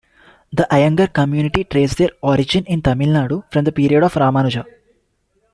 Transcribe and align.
The 0.51 0.65
Iyengar 0.71 1.13
community 1.13 1.63
trace 1.63 1.93
their 1.93 2.09
origin 2.23 2.65
in 2.65 2.81
Tamil 2.81 3.09
Nadu 3.09 3.43
from 3.51 3.65
the 3.65 3.71
period 3.71 4.01
of 4.01 4.15
Ramanuja. 4.15 4.65